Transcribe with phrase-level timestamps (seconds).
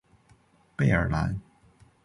[0.75, 1.39] 贝尔兰。